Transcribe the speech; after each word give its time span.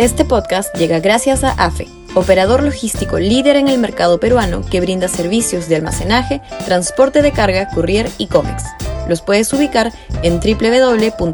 Este 0.00 0.24
podcast 0.24 0.74
llega 0.76 0.98
gracias 0.98 1.44
a 1.44 1.50
AFE, 1.50 1.86
operador 2.14 2.62
logístico 2.62 3.18
líder 3.18 3.56
en 3.56 3.68
el 3.68 3.76
mercado 3.76 4.18
peruano 4.18 4.62
que 4.62 4.80
brinda 4.80 5.08
servicios 5.08 5.68
de 5.68 5.76
almacenaje, 5.76 6.40
transporte 6.64 7.20
de 7.20 7.32
carga, 7.32 7.68
courier 7.74 8.08
y 8.16 8.28
cómics. 8.28 8.64
Los 9.10 9.20
puedes 9.20 9.52
ubicar 9.52 9.92
en 10.22 10.40
www.afe.pe. 10.40 11.28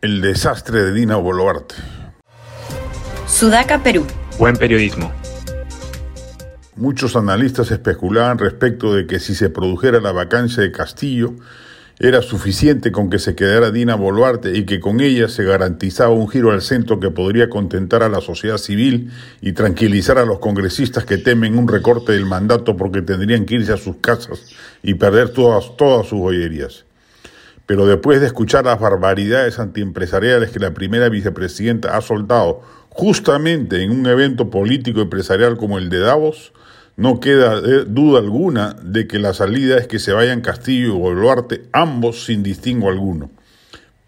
El 0.00 0.22
desastre 0.22 0.78
de 0.78 0.92
Dina 0.92 1.16
Boluarte. 1.16 1.74
Sudaca, 3.26 3.82
Perú. 3.82 4.06
Buen 4.38 4.54
periodismo. 4.54 5.10
Muchos 6.80 7.14
analistas 7.14 7.70
especulaban 7.72 8.38
respecto 8.38 8.94
de 8.94 9.06
que 9.06 9.20
si 9.20 9.34
se 9.34 9.50
produjera 9.50 10.00
la 10.00 10.12
vacancia 10.12 10.62
de 10.62 10.72
Castillo, 10.72 11.34
era 11.98 12.22
suficiente 12.22 12.90
con 12.90 13.10
que 13.10 13.18
se 13.18 13.34
quedara 13.34 13.70
Dina 13.70 13.96
Boluarte 13.96 14.56
y 14.56 14.64
que 14.64 14.80
con 14.80 15.02
ella 15.02 15.28
se 15.28 15.44
garantizaba 15.44 16.14
un 16.14 16.30
giro 16.30 16.52
al 16.52 16.62
centro 16.62 16.98
que 16.98 17.10
podría 17.10 17.50
contentar 17.50 18.02
a 18.02 18.08
la 18.08 18.22
sociedad 18.22 18.56
civil 18.56 19.10
y 19.42 19.52
tranquilizar 19.52 20.16
a 20.16 20.24
los 20.24 20.38
congresistas 20.38 21.04
que 21.04 21.18
temen 21.18 21.58
un 21.58 21.68
recorte 21.68 22.12
del 22.12 22.24
mandato 22.24 22.78
porque 22.78 23.02
tendrían 23.02 23.44
que 23.44 23.56
irse 23.56 23.74
a 23.74 23.76
sus 23.76 23.96
casas 23.96 24.40
y 24.82 24.94
perder 24.94 25.34
todas, 25.34 25.76
todas 25.76 26.06
sus 26.06 26.18
joyerías. 26.18 26.86
Pero 27.66 27.84
después 27.84 28.22
de 28.22 28.26
escuchar 28.28 28.64
las 28.64 28.80
barbaridades 28.80 29.58
antiempresariales 29.58 30.50
que 30.50 30.60
la 30.60 30.72
primera 30.72 31.10
vicepresidenta 31.10 31.94
ha 31.94 32.00
soltado 32.00 32.62
justamente 32.90 33.82
en 33.82 33.90
un 33.90 34.06
evento 34.06 34.50
político 34.50 35.00
empresarial 35.00 35.56
como 35.56 35.78
el 35.78 35.88
de 35.88 36.00
Davos, 36.00 36.52
no 36.96 37.18
queda 37.18 37.58
eh, 37.58 37.84
duda 37.86 38.18
alguna 38.18 38.76
de 38.82 39.06
que 39.06 39.18
la 39.18 39.32
salida 39.32 39.78
es 39.78 39.86
que 39.86 39.98
se 39.98 40.12
vayan 40.12 40.42
Castillo 40.42 40.88
y 40.88 40.98
Boluarte, 40.98 41.62
ambos 41.72 42.26
sin 42.26 42.42
distingo 42.42 42.90
alguno. 42.90 43.30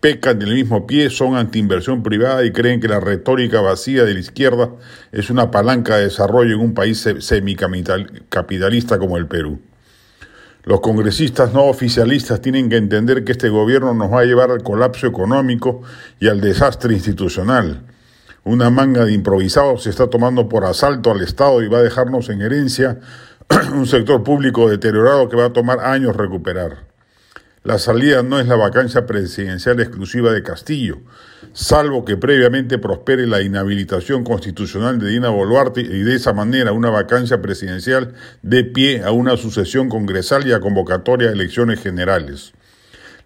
Pecan 0.01 0.39
del 0.39 0.53
mismo 0.53 0.87
pie, 0.87 1.11
son 1.11 1.37
antiinversión 1.37 2.03
privada 2.03 2.45
y 2.45 2.53
creen 2.53 2.81
que 2.81 2.89
la 2.89 2.99
retórica 2.99 3.61
vacía 3.61 4.05
de 4.05 4.15
la 4.15 4.21
izquierda 4.21 4.71
es 5.13 5.31
una 5.31 5.51
palanca 5.51 5.97
de 5.97 6.05
desarrollo 6.05 6.57
en 6.57 6.61
un 6.61 6.75
país 6.75 7.09
semicapitalista 7.21 8.99
como 8.99 9.17
el 9.17 9.27
Perú. 9.27 9.61
Los 10.65 10.81
congresistas 10.81 11.53
no 11.53 11.65
oficialistas 11.65 12.41
tienen 12.41 12.69
que 12.69 12.77
entender 12.77 13.25
que 13.25 13.33
este 13.33 13.49
gobierno 13.49 13.95
nos 13.95 14.13
va 14.13 14.21
a 14.21 14.25
llevar 14.25 14.51
al 14.51 14.63
colapso 14.63 15.07
económico 15.07 15.83
y 16.21 16.29
al 16.29 16.41
desastre 16.41 16.95
institucional. 16.95 17.83
Una 18.45 18.71
manga 18.71 19.05
de 19.05 19.13
improvisados 19.13 19.85
se 19.85 19.91
está 19.91 20.09
tomando 20.09 20.49
por 20.49 20.65
asalto 20.65 21.13
al 21.13 21.21
Estado 21.21 21.63
y 21.63 21.69
va 21.69 21.79
a 21.79 21.83
dejarnos 21.83 22.29
en 22.29 22.43
herencia 22.43 22.99
un 23.73 23.87
sector 23.87 24.25
público 24.25 24.69
deteriorado 24.69 25.29
que 25.29 25.37
va 25.37 25.47
a 25.47 25.53
tomar 25.53 25.79
años 25.79 26.17
recuperar. 26.17 26.91
La 27.63 27.79
salida 27.79 28.25
no 28.25 28.41
es 28.41 28.49
la 28.49 28.57
vacancia 28.57 29.07
presidencial 29.07 29.79
exclusiva 29.79 30.33
de 30.33 30.43
Castillo, 30.43 30.99
salvo 31.53 32.05
que 32.05 32.17
previamente 32.17 32.79
prospere 32.79 33.29
la 33.29 33.41
inhabilitación 33.43 34.25
constitucional 34.25 34.99
de 34.99 35.11
Dina 35.11 35.29
Boluarte 35.29 35.81
y 35.81 36.03
de 36.03 36.17
esa 36.17 36.33
manera 36.33 36.73
una 36.73 36.91
vacancia 36.91 37.41
presidencial 37.41 38.15
dé 38.43 38.65
pie 38.65 39.05
a 39.05 39.13
una 39.13 39.37
sucesión 39.37 39.89
congresal 39.89 40.45
y 40.49 40.53
a 40.53 40.59
convocatoria 40.59 41.29
de 41.29 41.35
elecciones 41.35 41.81
generales. 41.81 42.53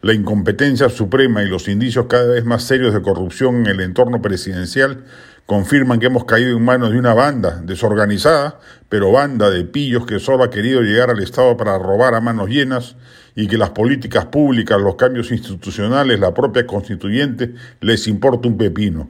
La 0.02 0.12
incompetencia 0.12 0.88
suprema 0.90 1.42
y 1.42 1.48
los 1.48 1.68
indicios 1.68 2.06
cada 2.06 2.26
vez 2.26 2.44
más 2.44 2.64
serios 2.64 2.92
de 2.92 3.00
corrupción 3.00 3.60
en 3.60 3.66
el 3.66 3.80
entorno 3.80 4.20
presidencial 4.20 5.04
confirman 5.46 6.00
que 6.00 6.06
hemos 6.06 6.24
caído 6.24 6.56
en 6.56 6.64
manos 6.64 6.90
de 6.90 6.98
una 6.98 7.14
banda 7.14 7.62
desorganizada, 7.64 8.58
pero 8.88 9.12
banda 9.12 9.48
de 9.48 9.64
pillos 9.64 10.04
que 10.04 10.18
solo 10.18 10.44
ha 10.44 10.50
querido 10.50 10.82
llegar 10.82 11.10
al 11.10 11.22
Estado 11.22 11.56
para 11.56 11.78
robar 11.78 12.14
a 12.14 12.20
manos 12.20 12.50
llenas 12.50 12.96
y 13.34 13.46
que 13.46 13.56
las 13.56 13.70
políticas 13.70 14.26
públicas, 14.26 14.80
los 14.80 14.96
cambios 14.96 15.30
institucionales, 15.30 16.20
la 16.20 16.34
propia 16.34 16.66
constituyente 16.66 17.54
les 17.80 18.06
importa 18.08 18.48
un 18.48 18.58
pepino. 18.58 19.08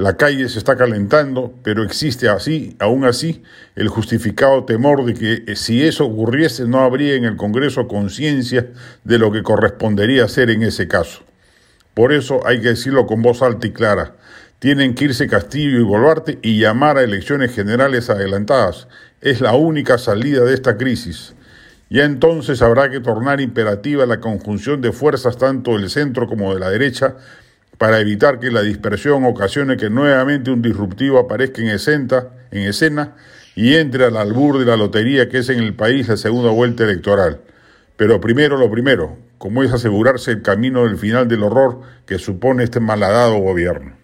La 0.00 0.16
calle 0.16 0.48
se 0.48 0.58
está 0.58 0.76
calentando, 0.76 1.52
pero 1.62 1.84
existe 1.84 2.30
así, 2.30 2.74
aún 2.78 3.04
así, 3.04 3.42
el 3.76 3.88
justificado 3.88 4.64
temor 4.64 5.04
de 5.04 5.12
que 5.12 5.44
eh, 5.46 5.56
si 5.56 5.84
eso 5.84 6.06
ocurriese 6.06 6.66
no 6.66 6.80
habría 6.80 7.16
en 7.16 7.26
el 7.26 7.36
Congreso 7.36 7.86
conciencia 7.86 8.70
de 9.04 9.18
lo 9.18 9.30
que 9.30 9.42
correspondería 9.42 10.24
hacer 10.24 10.48
en 10.48 10.62
ese 10.62 10.88
caso. 10.88 11.22
Por 11.92 12.14
eso 12.14 12.40
hay 12.46 12.62
que 12.62 12.68
decirlo 12.68 13.06
con 13.06 13.20
voz 13.20 13.42
alta 13.42 13.66
y 13.66 13.72
clara. 13.72 14.16
Tienen 14.58 14.94
que 14.94 15.04
irse 15.04 15.28
Castillo 15.28 15.78
y 15.78 15.82
Boluarte 15.82 16.38
y 16.40 16.58
llamar 16.58 16.96
a 16.96 17.02
elecciones 17.02 17.54
generales 17.54 18.08
adelantadas. 18.08 18.88
Es 19.20 19.42
la 19.42 19.52
única 19.52 19.98
salida 19.98 20.44
de 20.44 20.54
esta 20.54 20.78
crisis. 20.78 21.34
Ya 21.90 22.04
entonces 22.04 22.62
habrá 22.62 22.90
que 22.90 23.00
tornar 23.00 23.42
imperativa 23.42 24.06
la 24.06 24.18
conjunción 24.18 24.80
de 24.80 24.92
fuerzas 24.92 25.36
tanto 25.36 25.72
del 25.72 25.90
centro 25.90 26.26
como 26.26 26.54
de 26.54 26.60
la 26.60 26.70
derecha 26.70 27.16
para 27.80 27.98
evitar 27.98 28.40
que 28.40 28.50
la 28.50 28.60
dispersión 28.60 29.24
ocasione 29.24 29.78
que 29.78 29.88
nuevamente 29.88 30.50
un 30.50 30.60
disruptivo 30.60 31.18
aparezca 31.18 31.62
en 31.62 31.68
escena, 31.68 32.26
en 32.50 32.68
escena 32.68 33.16
y 33.56 33.76
entre 33.76 34.04
al 34.04 34.18
albur 34.18 34.58
de 34.58 34.66
la 34.66 34.76
lotería 34.76 35.30
que 35.30 35.38
es 35.38 35.48
en 35.48 35.60
el 35.60 35.74
país 35.74 36.06
la 36.06 36.18
segunda 36.18 36.50
vuelta 36.50 36.84
electoral. 36.84 37.40
Pero 37.96 38.20
primero 38.20 38.58
lo 38.58 38.70
primero, 38.70 39.16
como 39.38 39.62
es 39.62 39.72
asegurarse 39.72 40.30
el 40.30 40.42
camino 40.42 40.84
del 40.84 40.98
final 40.98 41.26
del 41.26 41.42
horror 41.42 41.80
que 42.04 42.18
supone 42.18 42.64
este 42.64 42.80
malhadado 42.80 43.38
gobierno. 43.38 43.96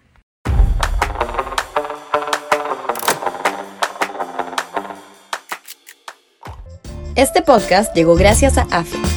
Este 7.13 7.43
podcast 7.43 7.95
llegó 7.95 8.15
gracias 8.15 8.57
a 8.57 8.63
AFE 8.71 9.16